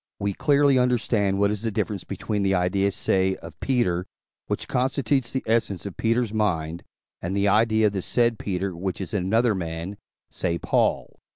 [0.19, 4.07] we clearly understand what is the difference between the idea, say, of Peter,
[4.47, 6.83] which constitutes the essence of Peter's mind,
[7.21, 9.95] and the idea of the said Peter, which is in another man,
[10.31, 11.19] say, Paul.